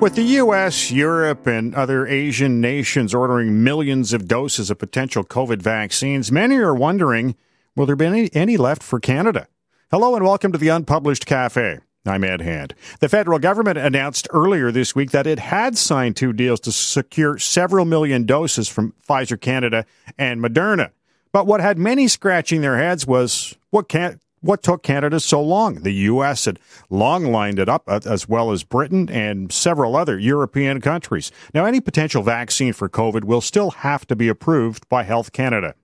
With 0.00 0.14
the 0.14 0.22
U.S., 0.22 0.92
Europe, 0.92 1.48
and 1.48 1.74
other 1.74 2.06
Asian 2.06 2.60
nations 2.60 3.12
ordering 3.12 3.64
millions 3.64 4.12
of 4.12 4.28
doses 4.28 4.70
of 4.70 4.78
potential 4.78 5.24
COVID 5.24 5.60
vaccines, 5.60 6.30
many 6.30 6.56
are 6.58 6.72
wondering 6.72 7.34
will 7.74 7.84
there 7.84 7.96
be 7.96 8.06
any, 8.06 8.30
any 8.32 8.56
left 8.56 8.80
for 8.80 9.00
Canada? 9.00 9.48
Hello 9.90 10.14
and 10.14 10.24
welcome 10.24 10.52
to 10.52 10.58
the 10.58 10.68
Unpublished 10.68 11.26
Cafe. 11.26 11.80
I'm 12.06 12.22
Ed 12.22 12.42
Hand. 12.42 12.76
The 13.00 13.08
federal 13.08 13.40
government 13.40 13.76
announced 13.76 14.28
earlier 14.30 14.70
this 14.70 14.94
week 14.94 15.10
that 15.10 15.26
it 15.26 15.40
had 15.40 15.76
signed 15.76 16.14
two 16.14 16.32
deals 16.32 16.60
to 16.60 16.70
secure 16.70 17.36
several 17.36 17.84
million 17.84 18.24
doses 18.24 18.68
from 18.68 18.94
Pfizer 19.04 19.40
Canada 19.40 19.84
and 20.16 20.40
Moderna. 20.40 20.92
But 21.32 21.48
what 21.48 21.60
had 21.60 21.76
many 21.76 22.06
scratching 22.06 22.60
their 22.60 22.78
heads 22.78 23.04
was 23.04 23.56
what 23.70 23.88
can 23.88 24.20
what 24.40 24.62
took 24.62 24.82
Canada 24.82 25.20
so 25.20 25.42
long? 25.42 25.82
The 25.82 25.92
U.S. 25.92 26.44
had 26.44 26.58
long 26.90 27.26
lined 27.26 27.58
it 27.58 27.68
up, 27.68 27.84
uh, 27.86 28.00
as 28.06 28.28
well 28.28 28.50
as 28.50 28.64
Britain 28.64 29.08
and 29.10 29.52
several 29.52 29.96
other 29.96 30.18
European 30.18 30.80
countries. 30.80 31.32
Now, 31.54 31.64
any 31.64 31.80
potential 31.80 32.22
vaccine 32.22 32.72
for 32.72 32.88
COVID 32.88 33.24
will 33.24 33.40
still 33.40 33.70
have 33.70 34.06
to 34.06 34.16
be 34.16 34.28
approved 34.28 34.88
by 34.88 35.02
Health 35.02 35.32
Canada. 35.32 35.74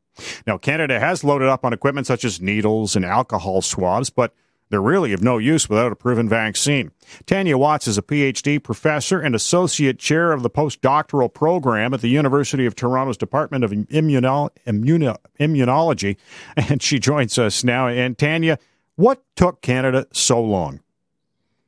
Now, 0.47 0.59
Canada 0.59 1.01
has 1.01 1.25
loaded 1.25 1.49
up 1.49 1.65
on 1.65 1.73
equipment 1.73 2.07
such 2.07 2.25
as 2.25 2.41
needles 2.41 2.95
and 2.95 3.05
alcohol 3.05 3.63
swabs, 3.63 4.11
but 4.11 4.33
they're 4.75 4.83
really 4.83 5.13
of 5.13 5.23
no 5.23 5.39
use 5.39 5.69
without 5.69 5.93
a 5.93 5.95
proven 5.95 6.29
vaccine. 6.29 6.91
Tania 7.27 7.57
Watts 7.57 7.87
is 7.87 7.97
a 7.97 8.03
PhD 8.03 8.61
professor 8.61 9.21
and 9.21 9.33
associate 9.33 10.01
chair 10.01 10.33
of 10.33 10.43
the 10.43 10.51
postdoctoral 10.51 11.33
program 11.33 11.95
at 11.95 12.01
the 12.01 12.09
University 12.09 12.67
of 12.67 12.75
Toronto's 12.75 13.17
Department 13.17 13.63
of 13.63 13.71
Immuno- 13.71 14.51
Immuno- 14.67 15.19
Immunology, 15.39 16.17
and 16.57 16.83
she 16.83 16.99
joins 16.99 17.39
us 17.39 17.63
now. 17.63 17.87
And 17.87 18.19
Tania, 18.19 18.59
what 18.97 19.23
took 19.37 19.63
Canada 19.63 20.09
so 20.13 20.43
long? 20.43 20.81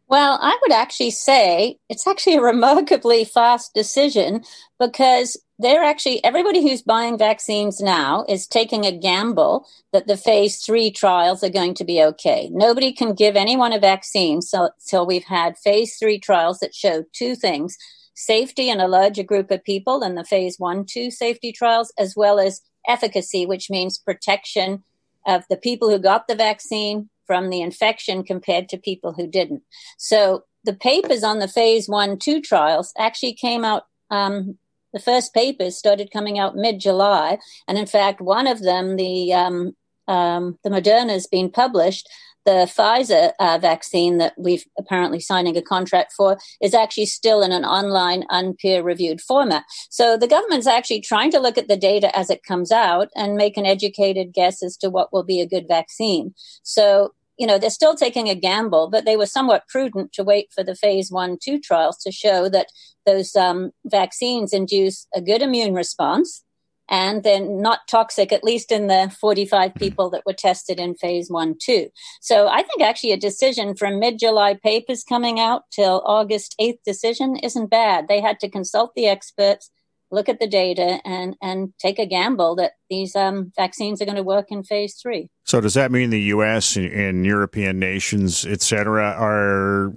Well, 0.09 0.41
I 0.43 0.59
would 0.63 0.73
actually 0.73 1.13
say 1.13 1.79
it's 1.89 2.09
actually 2.09 2.37
a 2.37 2.43
remarkably 2.43 3.25
fast 3.25 3.73
decision 3.73 4.43
because 4.81 5.37
they're 5.59 5.83
actually 5.83 6.23
everybody 6.23 6.63
who's 6.63 6.83
buying 6.83 7.17
vaccines 7.17 7.81
now 7.81 8.25
is 8.29 8.47
taking 8.47 8.85
a 8.85 8.97
gamble 8.97 9.67
that 9.93 10.07
the 10.07 10.17
phase 10.17 10.59
three 10.59 10.91
trials 10.91 11.43
are 11.43 11.51
going 11.51 11.75
to 11.75 11.85
be 11.85 12.03
okay. 12.03 12.51
Nobody 12.53 12.93
can 12.93 13.15
give 13.15 13.37
anyone 13.37 13.73
a 13.73 13.81
vaccine 13.81 14.43
so, 14.43 14.71
until 14.81 15.07
we've 15.07 15.25
had 15.25 15.57
phase 15.59 15.97
three 15.97 16.19
trials 16.19 16.59
that 16.59 16.75
show 16.75 17.05
two 17.13 17.35
things 17.35 17.77
safety 18.15 18.71
in 18.71 18.81
a 18.81 18.89
larger 18.89 19.23
group 19.23 19.51
of 19.51 19.63
people 19.63 20.03
in 20.03 20.15
the 20.15 20.25
phase 20.25 20.59
one, 20.59 20.85
two 20.85 21.11
safety 21.11 21.53
trials, 21.53 21.93
as 21.99 22.15
well 22.17 22.39
as 22.41 22.63
efficacy, 22.89 23.45
which 23.47 23.69
means 23.71 23.99
protection 23.99 24.83
of 25.27 25.45
the 25.51 25.57
people 25.57 25.91
who 25.91 25.99
got 25.99 26.27
the 26.27 26.35
vaccine 26.35 27.11
from 27.27 27.51
the 27.51 27.61
infection 27.61 28.23
compared 28.23 28.69
to 28.69 28.79
people 28.79 29.13
who 29.13 29.27
didn't. 29.27 29.63
So 29.99 30.45
the 30.65 30.73
papers 30.73 31.23
on 31.23 31.41
the 31.41 31.49
phase 31.49 31.89
one, 31.89 32.19
two 32.19 32.41
trials 32.41 32.93
actually 32.97 33.35
came 33.35 33.65
out 33.65 33.87
um, 34.11 34.57
the 34.97 35.03
first 35.03 35.35
papers 35.35 35.77
started 35.77 36.11
coming 36.11 36.39
out 36.39 36.57
mid 36.57 36.81
July, 36.81 37.37
and 37.69 37.77
in 37.77 37.85
fact, 37.85 38.23
one 38.23 38.47
of 38.47 38.63
them, 38.63 38.97
the 38.97 39.31
um, 39.35 39.77
um, 40.09 40.59
the 40.65 40.71
Moderna, 40.71 41.11
has 41.11 41.27
been 41.27 41.51
published. 41.51 42.09
The 42.47 42.71
Pfizer 42.75 43.33
uh, 43.41 43.59
vaccine 43.61 44.19
that 44.19 44.33
we've 44.39 44.65
apparently 44.79 45.19
signing 45.19 45.57
a 45.57 45.63
contract 45.63 46.13
for 46.17 46.39
is 46.63 46.75
actually 46.75 47.07
still 47.07 47.43
in 47.43 47.51
an 47.51 47.65
online, 47.65 48.23
unpeer 48.31 48.85
reviewed 48.85 49.21
format. 49.21 49.65
So 49.91 50.17
the 50.17 50.29
government's 50.29 50.69
actually 50.69 51.01
trying 51.01 51.33
to 51.33 51.41
look 51.41 51.59
at 51.59 51.67
the 51.67 51.77
data 51.77 52.17
as 52.17 52.31
it 52.31 52.45
comes 52.45 52.71
out 52.71 53.09
and 53.17 53.35
make 53.35 53.57
an 53.57 53.67
educated 53.67 54.33
guess 54.33 54.63
as 54.63 54.77
to 54.79 54.89
what 54.89 55.13
will 55.13 55.25
be 55.25 55.41
a 55.41 55.47
good 55.55 55.67
vaccine. 55.67 56.35
So 56.63 57.13
you 57.39 57.47
know, 57.47 57.59
they're 57.59 57.71
still 57.71 57.95
taking 57.95 58.29
a 58.29 58.35
gamble, 58.35 58.89
but 58.89 59.05
they 59.05 59.17
were 59.17 59.27
somewhat 59.27 59.69
prudent 59.69 60.13
to 60.15 60.25
wait 60.25 60.49
for 60.55 60.65
the 60.65 60.75
phase 60.75 61.11
one, 61.11 61.39
two 61.43 61.61
trials 61.61 61.99
to 61.99 62.13
show 62.13 62.49
that 62.49 62.69
those 63.05 63.37
um, 63.37 63.71
vaccines 63.85 64.53
induce 64.53 65.07
a 65.15 65.21
good 65.21 65.43
immune 65.43 65.75
response 65.75 66.43
and 66.89 67.23
they're 67.23 67.41
not 67.41 67.81
toxic, 67.89 68.33
at 68.33 68.45
least 68.45 68.71
in 68.71 68.87
the 68.87 69.15
45 69.21 69.71
mm-hmm. 69.71 69.79
people 69.79 70.11
that 70.11 70.23
were 70.25 70.33
tested 70.33 70.79
in 70.79 70.95
phase 70.95 71.31
one, 71.31 71.57
two. 71.61 71.89
So 72.21 72.49
I 72.49 72.63
think 72.63 72.83
actually 72.83 73.13
a 73.13 73.17
decision 73.17 73.75
from 73.75 73.99
mid 73.99 74.19
July 74.19 74.55
papers 74.55 75.05
coming 75.05 75.41
out 75.41 75.63
till 75.73 76.03
August 76.07 76.55
8th 76.61 76.79
decision 76.85 77.37
isn't 77.37 77.71
bad. 77.71 78.09
They 78.09 78.21
had 78.21 78.41
to 78.41 78.49
consult 78.49 78.95
the 78.95 79.07
experts 79.07 79.71
look 80.17 80.29
at 80.29 80.41
the 80.41 80.49
data 80.49 80.99
and 81.05 81.37
and 81.41 81.73
take 81.79 81.99
a 82.01 82.07
gamble 82.07 82.57
that 82.57 82.73
these 82.91 83.15
um, 83.15 83.53
vaccines 83.55 84.01
are 84.01 84.07
going 84.07 84.17
to 84.17 84.23
work 84.23 84.47
in 84.51 84.65
phase 84.65 84.95
three. 85.01 85.29
So 85.45 85.61
does 85.61 85.75
that 85.75 85.93
mean 85.93 86.11
the 86.11 86.23
U.S. 86.35 86.77
and 86.77 87.25
European 87.25 87.79
nations, 87.79 88.45
et 88.45 88.63
cetera, 88.63 89.15
are 89.17 89.93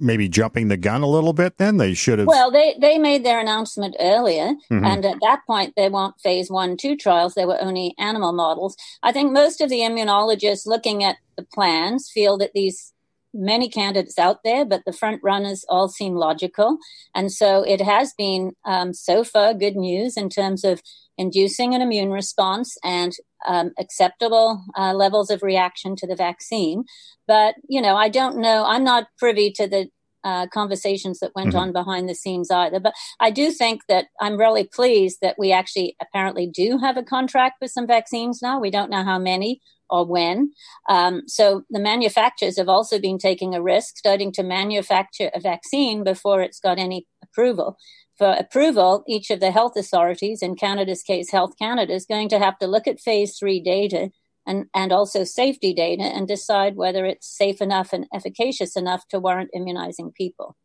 maybe 0.00 0.28
jumping 0.28 0.68
the 0.68 0.76
gun 0.76 1.02
a 1.02 1.08
little 1.08 1.32
bit? 1.32 1.58
Then 1.58 1.76
they 1.76 1.94
should 1.94 2.20
have. 2.20 2.28
Well, 2.28 2.50
they 2.50 2.76
they 2.80 2.98
made 2.98 3.24
their 3.24 3.40
announcement 3.40 3.96
earlier, 4.00 4.54
mm-hmm. 4.70 4.84
and 4.84 5.04
at 5.04 5.18
that 5.20 5.40
point 5.46 5.74
they 5.76 5.88
weren't 5.88 6.20
phase 6.20 6.50
one, 6.50 6.76
two 6.76 6.96
trials. 6.96 7.34
They 7.34 7.44
were 7.44 7.60
only 7.60 7.94
animal 7.98 8.32
models. 8.32 8.76
I 9.02 9.12
think 9.12 9.32
most 9.32 9.60
of 9.60 9.68
the 9.68 9.80
immunologists 9.80 10.66
looking 10.66 11.04
at 11.04 11.16
the 11.36 11.42
plans 11.42 12.10
feel 12.12 12.38
that 12.38 12.52
these 12.54 12.92
many 13.34 13.68
candidates 13.68 14.18
out 14.18 14.38
there, 14.44 14.64
but 14.64 14.82
the 14.86 14.92
front 14.92 15.20
runners 15.22 15.64
all 15.68 15.88
seem 15.88 16.14
logical. 16.14 16.78
And 17.14 17.30
so 17.32 17.62
it 17.62 17.80
has 17.80 18.12
been 18.16 18.52
um, 18.64 18.92
so 18.92 19.24
far 19.24 19.54
good 19.54 19.76
news 19.76 20.16
in 20.16 20.28
terms 20.28 20.64
of 20.64 20.82
inducing 21.16 21.74
an 21.74 21.82
immune 21.82 22.10
response 22.10 22.76
and 22.82 23.12
um, 23.46 23.72
acceptable 23.78 24.64
uh, 24.76 24.92
levels 24.92 25.30
of 25.30 25.42
reaction 25.42 25.96
to 25.96 26.06
the 26.06 26.16
vaccine. 26.16 26.84
But, 27.26 27.54
you 27.68 27.80
know, 27.80 27.96
I 27.96 28.08
don't 28.08 28.38
know, 28.38 28.64
I'm 28.64 28.84
not 28.84 29.08
privy 29.18 29.50
to 29.52 29.68
the 29.68 29.88
uh, 30.24 30.46
conversations 30.48 31.20
that 31.20 31.34
went 31.34 31.50
mm-hmm. 31.50 31.58
on 31.58 31.72
behind 31.72 32.08
the 32.08 32.14
scenes 32.14 32.50
either. 32.50 32.80
But 32.80 32.94
I 33.20 33.30
do 33.30 33.50
think 33.50 33.82
that 33.88 34.06
I'm 34.20 34.36
really 34.36 34.64
pleased 34.64 35.18
that 35.22 35.36
we 35.38 35.52
actually 35.52 35.96
apparently 36.00 36.46
do 36.46 36.78
have 36.78 36.96
a 36.96 37.02
contract 37.02 37.56
with 37.60 37.70
some 37.70 37.86
vaccines 37.86 38.40
now. 38.42 38.60
We 38.60 38.70
don't 38.70 38.90
know 38.90 39.04
how 39.04 39.18
many 39.18 39.60
or 39.90 40.06
when. 40.06 40.52
Um, 40.88 41.22
so 41.26 41.62
the 41.70 41.80
manufacturers 41.80 42.58
have 42.58 42.68
also 42.68 42.98
been 42.98 43.18
taking 43.18 43.54
a 43.54 43.62
risk, 43.62 43.96
starting 43.96 44.32
to 44.32 44.42
manufacture 44.42 45.30
a 45.34 45.40
vaccine 45.40 46.04
before 46.04 46.42
it's 46.42 46.60
got 46.60 46.78
any 46.78 47.06
approval. 47.22 47.76
For 48.16 48.32
approval, 48.32 49.04
each 49.06 49.30
of 49.30 49.38
the 49.38 49.52
health 49.52 49.76
authorities, 49.76 50.42
in 50.42 50.56
Canada's 50.56 51.02
case, 51.02 51.30
Health 51.30 51.52
Canada, 51.56 51.92
is 51.92 52.04
going 52.04 52.28
to 52.30 52.38
have 52.38 52.58
to 52.58 52.66
look 52.66 52.88
at 52.88 53.00
phase 53.00 53.36
three 53.38 53.60
data 53.60 54.10
and, 54.44 54.66
and 54.74 54.92
also 54.92 55.22
safety 55.22 55.72
data 55.72 56.02
and 56.02 56.26
decide 56.26 56.74
whether 56.74 57.04
it's 57.04 57.28
safe 57.28 57.60
enough 57.60 57.92
and 57.92 58.06
efficacious 58.12 58.76
enough 58.76 59.06
to 59.08 59.20
warrant 59.20 59.50
immunizing 59.54 60.10
people. 60.16 60.56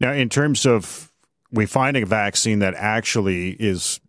Now, 0.00 0.12
in 0.12 0.28
terms 0.28 0.66
of 0.66 1.12
we 1.52 1.66
finding 1.66 2.02
a 2.02 2.06
vaccine 2.06 2.58
that 2.60 2.74
actually 2.74 3.50
is 3.50 4.00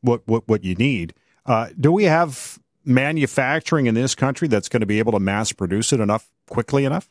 what 0.00 0.26
what, 0.26 0.48
what 0.48 0.64
you 0.64 0.74
need, 0.76 1.14
uh, 1.46 1.68
do 1.78 1.92
we 1.92 2.04
have 2.04 2.58
manufacturing 2.84 3.86
in 3.86 3.94
this 3.94 4.14
country 4.14 4.48
that's 4.48 4.68
going 4.68 4.80
to 4.80 4.86
be 4.86 4.98
able 4.98 5.12
to 5.12 5.20
mass 5.20 5.52
produce 5.52 5.92
it 5.92 6.00
enough 6.00 6.28
quickly 6.48 6.84
enough? 6.84 7.08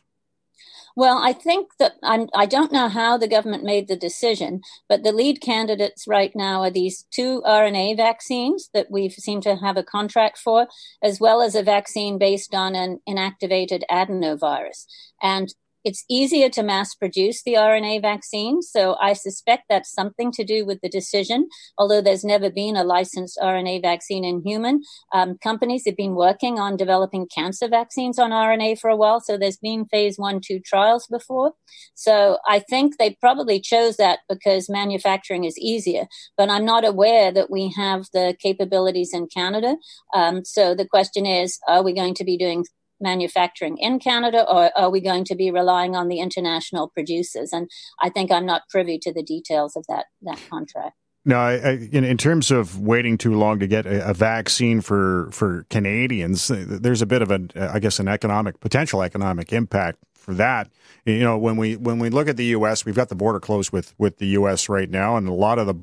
Well, 0.96 1.18
I 1.18 1.32
think 1.32 1.70
that 1.78 1.94
I'm, 2.04 2.28
I 2.34 2.46
don't 2.46 2.72
know 2.72 2.88
how 2.88 3.16
the 3.16 3.26
government 3.26 3.64
made 3.64 3.88
the 3.88 3.96
decision, 3.96 4.60
but 4.88 5.02
the 5.02 5.10
lead 5.10 5.40
candidates 5.40 6.06
right 6.06 6.30
now 6.36 6.62
are 6.62 6.70
these 6.70 7.04
two 7.10 7.42
RNA 7.44 7.96
vaccines 7.96 8.70
that 8.74 8.92
we 8.92 9.08
seem 9.08 9.40
to 9.40 9.56
have 9.56 9.76
a 9.76 9.82
contract 9.82 10.38
for, 10.38 10.68
as 11.02 11.18
well 11.18 11.42
as 11.42 11.56
a 11.56 11.64
vaccine 11.64 12.16
based 12.16 12.54
on 12.54 12.76
an 12.76 13.00
inactivated 13.08 13.82
adenovirus. 13.90 14.86
And 15.20 15.52
it's 15.84 16.04
easier 16.08 16.48
to 16.50 16.62
mass 16.62 16.94
produce 16.94 17.42
the 17.42 17.54
RNA 17.54 18.02
vaccine, 18.02 18.62
so 18.62 18.96
I 19.00 19.12
suspect 19.12 19.64
that's 19.68 19.92
something 19.92 20.32
to 20.32 20.44
do 20.44 20.64
with 20.64 20.80
the 20.80 20.88
decision. 20.88 21.48
Although 21.76 22.00
there's 22.00 22.24
never 22.24 22.50
been 22.50 22.76
a 22.76 22.84
licensed 22.84 23.38
RNA 23.40 23.82
vaccine 23.82 24.24
in 24.24 24.42
human, 24.44 24.82
um, 25.12 25.38
companies 25.42 25.84
have 25.86 25.96
been 25.96 26.14
working 26.14 26.58
on 26.58 26.76
developing 26.76 27.26
cancer 27.26 27.68
vaccines 27.68 28.18
on 28.18 28.30
RNA 28.30 28.80
for 28.80 28.88
a 28.88 28.96
while. 28.96 29.20
So 29.20 29.36
there's 29.36 29.58
been 29.58 29.84
phase 29.86 30.16
one, 30.18 30.40
two 30.40 30.60
trials 30.60 31.06
before. 31.06 31.52
So 31.94 32.38
I 32.48 32.60
think 32.60 32.96
they 32.96 33.16
probably 33.20 33.60
chose 33.60 33.96
that 33.96 34.20
because 34.28 34.70
manufacturing 34.70 35.44
is 35.44 35.58
easier. 35.58 36.06
But 36.36 36.50
I'm 36.50 36.64
not 36.64 36.84
aware 36.84 37.30
that 37.32 37.50
we 37.50 37.72
have 37.76 38.06
the 38.12 38.36
capabilities 38.40 39.10
in 39.12 39.26
Canada. 39.26 39.76
Um, 40.14 40.44
so 40.44 40.74
the 40.74 40.88
question 40.88 41.26
is, 41.26 41.58
are 41.68 41.82
we 41.82 41.92
going 41.92 42.14
to 42.14 42.24
be 42.24 42.36
doing 42.36 42.64
manufacturing 43.04 43.78
in 43.78 44.00
Canada, 44.00 44.44
or 44.48 44.72
are 44.76 44.90
we 44.90 45.00
going 45.00 45.24
to 45.26 45.36
be 45.36 45.52
relying 45.52 45.94
on 45.94 46.08
the 46.08 46.18
international 46.18 46.88
producers? 46.88 47.52
And 47.52 47.70
I 48.02 48.08
think 48.08 48.32
I'm 48.32 48.46
not 48.46 48.62
privy 48.68 48.98
to 48.98 49.12
the 49.12 49.22
details 49.22 49.76
of 49.76 49.84
that 49.88 50.06
that 50.22 50.40
contract. 50.50 50.96
No, 51.26 51.38
I, 51.38 51.52
I, 51.52 51.70
in, 51.90 52.04
in, 52.04 52.18
terms 52.18 52.50
of 52.50 52.78
waiting 52.78 53.16
too 53.16 53.34
long 53.34 53.58
to 53.60 53.66
get 53.66 53.86
a, 53.86 54.10
a, 54.10 54.12
vaccine 54.12 54.82
for, 54.82 55.30
for 55.32 55.64
Canadians, 55.70 56.48
there's 56.48 57.00
a 57.00 57.06
bit 57.06 57.22
of 57.22 57.30
a, 57.30 57.48
I 57.56 57.78
guess, 57.78 57.98
an 57.98 58.08
economic 58.08 58.60
potential 58.60 59.02
economic 59.02 59.50
impact 59.50 60.00
for 60.12 60.34
that. 60.34 60.68
You 61.06 61.20
know, 61.20 61.38
when 61.38 61.56
we 61.56 61.76
when 61.76 61.98
we 61.98 62.10
look 62.10 62.28
at 62.28 62.36
the 62.36 62.44
U.S., 62.46 62.84
we've 62.84 62.94
got 62.94 63.08
the 63.08 63.14
border 63.14 63.40
closed 63.40 63.72
with 63.72 63.94
with 63.98 64.18
the 64.18 64.26
U.S. 64.38 64.68
right 64.68 64.90
now, 64.90 65.16
and 65.16 65.26
a 65.26 65.32
lot 65.32 65.58
of 65.58 65.66
the 65.66 65.76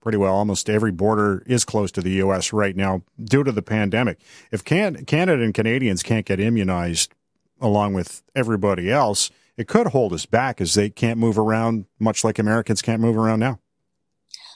pretty 0.00 0.18
well 0.18 0.34
almost 0.34 0.70
every 0.70 0.92
border 0.92 1.42
is 1.46 1.64
closed 1.64 1.94
to 1.94 2.00
the 2.00 2.12
U.S. 2.12 2.52
right 2.52 2.76
now 2.76 3.02
due 3.22 3.44
to 3.44 3.52
the 3.52 3.62
pandemic. 3.62 4.18
If 4.50 4.64
can, 4.64 5.04
Canada 5.04 5.42
and 5.42 5.54
Canadians 5.54 6.02
can't 6.02 6.26
get 6.26 6.40
immunized 6.40 7.14
along 7.60 7.94
with 7.94 8.22
everybody 8.34 8.90
else, 8.90 9.30
it 9.56 9.68
could 9.68 9.88
hold 9.88 10.12
us 10.12 10.26
back 10.26 10.60
as 10.60 10.74
they 10.74 10.88
can't 10.88 11.18
move 11.18 11.38
around, 11.38 11.84
much 11.98 12.24
like 12.24 12.38
Americans 12.38 12.80
can't 12.80 13.02
move 13.02 13.16
around 13.16 13.40
now. 13.40 13.60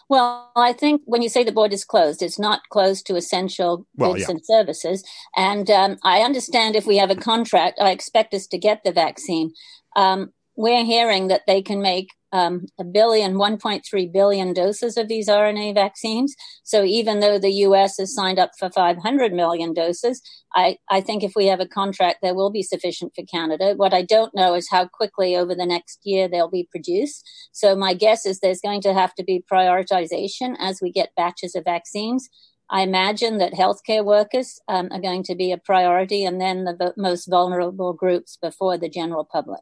Well, 0.09 0.51
I 0.55 0.73
think 0.73 1.03
when 1.07 1.23
you 1.23 1.29
say 1.29 1.45
the 1.45 1.53
border 1.53 1.75
is 1.75 1.85
closed, 1.85 2.23
it's 2.23 2.39
not 2.39 2.61
closed 2.71 3.07
to 3.07 3.17
essential 3.17 3.87
well, 3.97 4.13
goods 4.13 4.25
yeah. 4.25 4.31
and 4.33 4.45
services. 4.45 5.05
And 5.37 5.71
um, 5.71 5.97
I 6.03 6.21
understand 6.21 6.77
if 6.77 6.87
we 6.87 6.99
have 6.99 7.11
a 7.11 7.17
contract, 7.17 7.81
I 7.81 7.91
expect 7.91 8.35
us 8.35 8.47
to 8.49 8.59
get 8.59 8.85
the 8.85 8.93
vaccine. 8.93 9.53
Um, 9.97 10.33
we're 10.57 10.85
hearing 10.85 11.29
that 11.29 11.43
they 11.47 11.63
can 11.63 11.81
make 11.81 12.09
um, 12.35 12.67
a 12.81 12.85
billion, 12.85 13.35
1.3 13.35 14.13
billion 14.13 14.53
doses 14.53 14.97
of 14.97 15.07
these 15.07 15.29
RNA 15.29 15.75
vaccines. 15.75 16.35
So 16.65 16.83
even 16.83 17.21
though 17.21 17.39
the 17.39 17.63
US 17.69 17.97
has 17.99 18.13
signed 18.13 18.41
up 18.41 18.51
for 18.59 18.69
500 18.71 19.33
million 19.33 19.73
doses, 19.73 20.21
I, 20.55 20.79
I 20.91 21.01
think 21.01 21.23
if 21.23 21.33
we 21.37 21.47
have 21.47 21.61
a 21.61 21.67
contract, 21.67 22.19
there 22.23 22.35
will 22.35 22.51
be 22.51 22.63
sufficient 22.63 23.13
for 23.15 23.25
Canada. 23.25 23.75
What 23.77 23.95
I 23.95 24.03
don't 24.03 24.35
know 24.35 24.55
is 24.55 24.69
how 24.69 24.89
quickly 24.89 25.37
over 25.37 25.55
the 25.55 25.65
next 25.65 26.01
year 26.03 26.27
they'll 26.27 26.51
be 26.51 26.69
produced. 26.71 27.25
So 27.53 27.77
my 27.77 27.95
guess 27.95 28.27
is 28.27 28.41
there's 28.41 28.61
going 28.61 28.83
to 28.83 28.95
have 28.95 29.15
to 29.15 29.25
be 29.25 29.45
prioritization 29.51 30.57
as 30.59 30.81
we 30.83 30.91
get 30.91 31.15
batches 31.17 31.55
of 31.55 31.65
vaccines. 31.65 32.29
I 32.69 32.81
imagine 32.81 33.39
that 33.39 33.53
healthcare 33.53 34.05
workers 34.05 34.59
um, 34.67 34.89
are 34.91 35.01
going 35.01 35.23
to 35.25 35.37
be 35.37 35.53
a 35.53 35.59
priority 35.59 36.25
and 36.25 36.41
then 36.41 36.65
the 36.65 36.95
most 36.97 37.27
vulnerable 37.27 37.93
groups 37.93 38.39
before 38.43 38.77
the 38.77 38.89
general 38.89 39.25
public. 39.25 39.61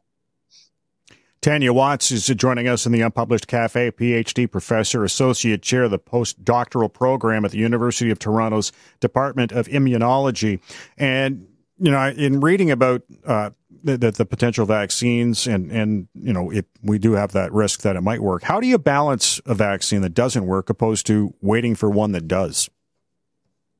Tania 1.43 1.73
Watts 1.73 2.09
is 2.09 2.25
joining 2.27 2.69
us 2.69 2.85
in 2.85 2.93
the 2.93 3.01
Unpublished 3.01 3.47
Cafe, 3.47 3.91
PhD 3.91 4.49
professor, 4.49 5.03
associate 5.03 5.61
chair 5.61 5.83
of 5.83 5.91
the 5.91 5.99
postdoctoral 5.99 6.91
program 6.91 7.43
at 7.43 7.51
the 7.51 7.57
University 7.57 8.09
of 8.09 8.17
Toronto's 8.17 8.71
Department 9.01 9.51
of 9.51 9.67
Immunology. 9.67 10.61
And, 10.97 11.45
you 11.77 11.91
know, 11.91 12.07
in 12.07 12.39
reading 12.39 12.71
about 12.71 13.03
uh, 13.25 13.49
the, 13.83 13.97
the, 13.97 14.25
potential 14.25 14.65
vaccines 14.65 15.45
and, 15.45 15.69
and, 15.69 16.07
you 16.13 16.31
know, 16.31 16.49
if 16.49 16.63
we 16.81 16.97
do 16.97 17.11
have 17.11 17.33
that 17.33 17.51
risk 17.51 17.81
that 17.81 17.97
it 17.97 18.01
might 18.01 18.21
work, 18.21 18.43
how 18.43 18.61
do 18.61 18.67
you 18.67 18.77
balance 18.77 19.41
a 19.45 19.53
vaccine 19.53 20.01
that 20.03 20.13
doesn't 20.13 20.45
work 20.45 20.69
opposed 20.69 21.05
to 21.07 21.33
waiting 21.41 21.75
for 21.75 21.89
one 21.89 22.13
that 22.13 22.25
does? 22.25 22.69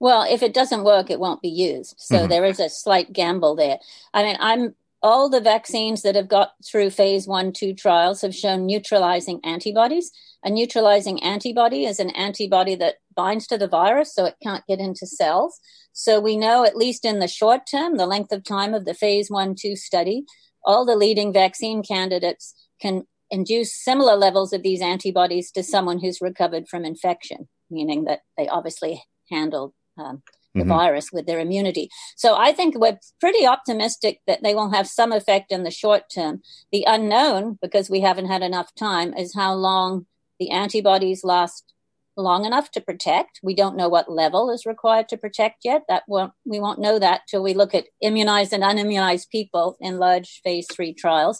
Well, 0.01 0.25
if 0.29 0.43
it 0.43 0.53
doesn't 0.53 0.83
work, 0.83 1.09
it 1.09 1.17
won't 1.17 1.41
be 1.41 1.47
used. 1.47 1.95
So 1.97 2.15
mm-hmm. 2.15 2.27
there 2.27 2.43
is 2.43 2.59
a 2.59 2.67
slight 2.67 3.13
gamble 3.13 3.55
there. 3.55 3.79
I 4.13 4.23
mean, 4.23 4.35
I'm 4.37 4.75
all 5.03 5.29
the 5.29 5.41
vaccines 5.41 6.01
that 6.01 6.15
have 6.15 6.29
got 6.29 6.53
through 6.65 6.89
phase 6.89 7.27
one, 7.27 7.51
two 7.51 7.73
trials 7.73 8.21
have 8.21 8.33
shown 8.33 8.65
neutralizing 8.65 9.41
antibodies. 9.43 10.11
A 10.45 10.49
neutralizing 10.49 11.21
antibody 11.21 11.85
is 11.85 11.99
an 11.99 12.09
antibody 12.11 12.75
that 12.75 12.95
binds 13.13 13.45
to 13.47 13.57
the 13.57 13.67
virus 13.67 14.15
so 14.15 14.25
it 14.25 14.35
can't 14.41 14.65
get 14.65 14.79
into 14.79 15.05
cells. 15.05 15.59
So 15.91 16.21
we 16.21 16.37
know, 16.37 16.65
at 16.65 16.77
least 16.77 17.03
in 17.03 17.19
the 17.19 17.27
short 17.27 17.67
term, 17.69 17.97
the 17.97 18.07
length 18.07 18.31
of 18.31 18.45
time 18.45 18.73
of 18.73 18.85
the 18.85 18.93
phase 18.93 19.29
one, 19.29 19.55
two 19.55 19.75
study, 19.75 20.23
all 20.63 20.85
the 20.85 20.95
leading 20.95 21.33
vaccine 21.33 21.83
candidates 21.83 22.53
can 22.81 23.03
induce 23.29 23.75
similar 23.75 24.15
levels 24.15 24.53
of 24.53 24.63
these 24.63 24.81
antibodies 24.81 25.51
to 25.51 25.63
someone 25.63 25.99
who's 25.99 26.21
recovered 26.21 26.67
from 26.69 26.85
infection, 26.85 27.49
meaning 27.69 28.05
that 28.05 28.21
they 28.37 28.47
obviously 28.47 29.03
handled 29.29 29.73
um, 29.97 30.23
the 30.53 30.61
mm-hmm. 30.61 30.69
virus 30.69 31.11
with 31.11 31.25
their 31.25 31.39
immunity. 31.39 31.89
So 32.15 32.35
I 32.35 32.53
think 32.53 32.77
we're 32.77 32.99
pretty 33.19 33.45
optimistic 33.45 34.21
that 34.27 34.43
they 34.43 34.53
will 34.53 34.71
have 34.71 34.87
some 34.87 35.11
effect 35.11 35.51
in 35.51 35.63
the 35.63 35.71
short 35.71 36.03
term. 36.13 36.41
The 36.71 36.85
unknown, 36.87 37.57
because 37.61 37.89
we 37.89 38.01
haven't 38.01 38.27
had 38.27 38.41
enough 38.41 38.73
time, 38.75 39.13
is 39.13 39.33
how 39.35 39.53
long 39.53 40.05
the 40.39 40.51
antibodies 40.51 41.23
last 41.23 41.73
long 42.15 42.45
enough 42.45 42.69
to 42.71 42.81
protect. 42.81 43.39
We 43.41 43.55
don't 43.55 43.75
know 43.75 43.89
what 43.89 44.11
level 44.11 44.51
is 44.51 44.65
required 44.65 45.09
to 45.09 45.17
protect 45.17 45.65
yet. 45.65 45.83
That 45.89 46.03
won't, 46.07 46.33
we 46.45 46.59
won't 46.59 46.79
know 46.79 46.99
that 46.99 47.21
till 47.27 47.41
we 47.41 47.53
look 47.53 47.73
at 47.73 47.87
immunized 48.01 48.53
and 48.53 48.63
unimmunized 48.63 49.29
people 49.29 49.77
in 49.79 49.97
large 49.97 50.41
phase 50.43 50.67
three 50.71 50.93
trials. 50.93 51.39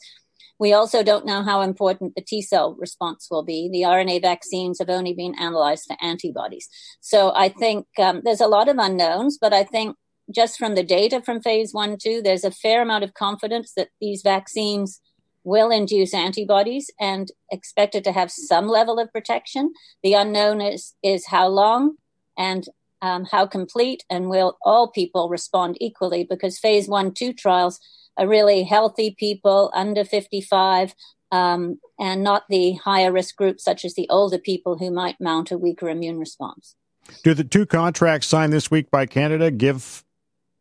We 0.60 0.74
also 0.74 1.04
don't 1.04 1.26
know 1.26 1.44
how 1.44 1.62
important 1.62 2.16
the 2.16 2.22
T 2.22 2.42
cell 2.42 2.76
response 2.80 3.28
will 3.30 3.44
be. 3.44 3.70
The 3.72 3.82
RNA 3.82 4.22
vaccines 4.22 4.80
have 4.80 4.90
only 4.90 5.14
been 5.14 5.36
analyzed 5.40 5.86
for 5.88 5.98
antibodies. 6.02 6.70
So 7.02 7.34
I 7.36 7.50
think 7.50 7.88
um, 7.98 8.22
there's 8.24 8.42
a 8.42 8.48
lot 8.48 8.70
of 8.70 8.78
unknowns, 8.78 9.38
but 9.40 9.54
I 9.54 9.64
think 9.64 9.98
just 10.34 10.58
from 10.58 10.76
the 10.76 10.84
data 10.84 11.22
from 11.22 11.42
phase 11.42 11.74
one, 11.74 11.98
two, 11.98 12.22
there's 12.22 12.44
a 12.44 12.52
fair 12.52 12.82
amount 12.82 13.04
of 13.04 13.14
confidence 13.14 13.74
that 13.76 13.90
these 14.00 14.22
vaccines 14.22 15.02
will 15.44 15.70
induce 15.70 16.14
antibodies 16.14 16.90
and 17.00 17.30
expected 17.52 18.04
to 18.06 18.12
have 18.12 18.32
some 18.32 18.68
level 18.68 19.00
of 19.00 19.12
protection. 19.12 19.74
The 20.02 20.14
unknown 20.14 20.62
is, 20.62 20.94
is 21.04 21.28
how 21.28 21.48
long 21.48 21.98
and 22.38 22.66
um, 23.02 23.26
how 23.30 23.46
complete, 23.46 24.06
and 24.10 24.30
will 24.30 24.58
all 24.64 24.88
people 24.88 25.28
respond 25.28 25.78
equally 25.82 26.24
because 26.24 26.58
phase 26.58 26.88
one, 26.88 27.14
two 27.14 27.34
trials 27.34 27.80
really 28.20 28.64
healthy 28.64 29.16
people 29.18 29.72
under 29.74 30.04
55 30.04 30.94
um, 31.32 31.80
and 32.00 32.24
not 32.24 32.44
the 32.48 32.74
higher 32.74 33.12
risk 33.12 33.36
groups, 33.36 33.64
such 33.64 33.84
as 33.84 33.96
the 33.96 34.08
older 34.10 34.38
people 34.38 34.78
who 34.78 34.92
might 34.92 35.20
mount 35.20 35.52
a 35.52 35.58
weaker 35.58 35.90
immune 35.90 36.20
response. 36.20 36.76
Do 37.24 37.34
the 37.34 37.44
two 37.44 37.66
contracts 37.66 38.28
signed 38.28 38.54
this 38.54 38.70
week 38.70 38.92
by 38.92 39.08
Canada 39.08 39.52
give 39.52 40.04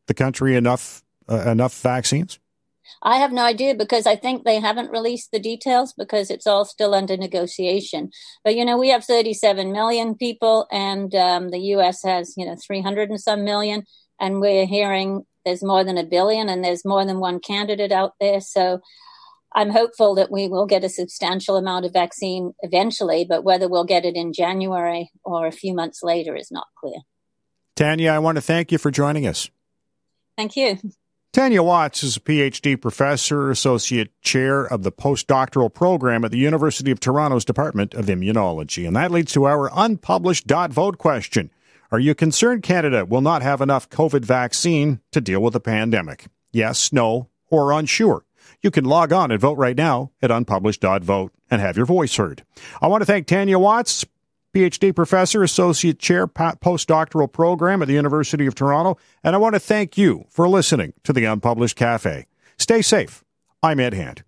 the 0.06 0.14
country 0.14 0.56
enough 0.56 1.02
uh, 1.28 1.50
enough 1.50 1.78
vaccines? 1.81 2.38
I 3.02 3.16
have 3.16 3.32
no 3.32 3.43
idea 3.44 3.75
because 3.75 4.06
I 4.06 4.16
think 4.16 4.44
they 4.44 4.60
haven't 4.60 4.90
released 4.90 5.31
the 5.31 5.38
details 5.38 5.93
because 5.93 6.31
it's 6.31 6.46
all 6.46 6.64
still 6.64 6.94
under 6.94 7.16
negotiation. 7.16 8.10
But 8.44 8.54
you 8.56 8.64
know, 8.64 8.78
we 8.78 8.88
have 8.90 9.04
37 9.04 9.72
million 9.72 10.14
people, 10.14 10.66
and 10.70 11.14
um, 11.14 11.50
the 11.50 11.60
U.S. 11.76 12.02
has 12.02 12.34
you 12.37 12.46
know 12.46 12.56
300 12.64 13.10
and 13.10 13.20
some 13.20 13.44
million, 13.44 13.84
and 14.20 14.40
we're 14.40 14.66
hearing 14.66 15.25
there's 15.44 15.62
more 15.62 15.85
than 15.85 15.99
a 15.99 16.05
billion 16.05 16.49
and 16.49 16.65
there's 16.65 16.85
more 16.85 17.05
than 17.05 17.21
one 17.21 17.41
candidate 17.41 17.93
out 17.93 18.15
there. 18.21 18.41
So 18.41 18.81
I'm 19.55 19.71
hopeful 19.71 20.15
that 20.15 20.31
we 20.31 20.49
will 20.49 20.67
get 20.67 20.85
a 20.85 20.89
substantial 20.89 21.56
amount 21.56 21.85
of 21.85 21.93
vaccine 21.93 22.53
eventually, 22.61 23.25
but 23.29 23.44
whether 23.44 23.69
we'll 23.69 23.85
get 23.85 24.05
it 24.05 24.17
in 24.17 24.33
January 24.33 25.11
or 25.25 25.47
a 25.47 25.53
few 25.53 25.75
months 25.75 26.03
later 26.03 26.35
is 26.35 26.50
not 26.50 26.67
clear. 26.79 27.00
Tania, 27.77 28.15
I 28.15 28.19
want 28.19 28.37
to 28.37 28.43
thank 28.43 28.73
you 28.73 28.79
for 28.79 28.91
joining 28.91 29.27
us. 29.27 29.50
Thank 30.37 30.56
you. 30.56 30.79
Tania 31.33 31.62
Watts 31.62 32.03
is 32.03 32.19
a 32.19 32.21
PhD 32.21 32.79
professor, 32.79 33.50
associate 33.50 34.11
chair 34.21 34.67
of 34.67 34.83
the 34.83 34.93
postdoctoral 34.93 35.73
program 35.73 36.27
at 36.27 36.31
the 36.31 36.38
University 36.38 36.91
of 36.91 37.00
Toronto's 37.00 37.47
Department 37.47 37.95
of 37.95 38.06
Immunology. 38.06 38.87
And 38.87 38.95
that 38.97 39.11
leads 39.11 39.33
to 39.33 39.45
our 39.45 39.71
unpublished 39.75 40.47
dot 40.47 40.73
vote 40.73 40.99
question. 40.99 41.50
Are 41.93 42.00
you 42.00 42.15
concerned 42.15 42.62
Canada 42.62 43.05
will 43.05 43.21
not 43.21 43.43
have 43.43 43.61
enough 43.61 43.91
COVID 43.91 44.25
vaccine 44.25 45.00
to 45.11 45.21
deal 45.21 45.43
with 45.43 45.53
the 45.53 45.61
pandemic? 45.61 46.25
Yes, 46.50 46.91
no, 46.91 47.29
or 47.50 47.71
unsure. 47.71 48.25
You 48.62 48.71
can 48.71 48.87
log 48.87 49.12
on 49.12 49.31
and 49.31 49.38
vote 49.38 49.59
right 49.59 49.76
now 49.76 50.11
at 50.23 50.31
unpublished.vote 50.31 51.33
and 51.50 51.61
have 51.61 51.76
your 51.76 51.85
voice 51.85 52.16
heard. 52.16 52.45
I 52.81 52.87
want 52.87 53.02
to 53.02 53.05
thank 53.05 53.26
Tania 53.26 53.59
Watts, 53.59 54.07
PhD 54.55 54.97
professor, 54.97 55.43
associate 55.43 55.99
chair, 55.99 56.26
postdoctoral 56.26 57.31
program 57.31 57.83
at 57.83 57.88
the 57.88 57.95
University 57.95 58.47
of 58.47 58.55
Toronto, 58.55 58.97
and 59.23 59.35
I 59.37 59.38
want 59.38 59.55
to 59.55 59.61
thank 59.61 59.99
you 59.99 60.25
for 60.31 60.49
listening 60.49 60.95
to 61.05 61.12
the 61.12 61.26
Unpublished 61.26 61.76
Cafe. 61.76 62.26
Stay 62.59 62.81
safe. 62.81 63.23
I'm 63.62 63.78
Ed 63.78 63.93
Hand. 63.93 64.25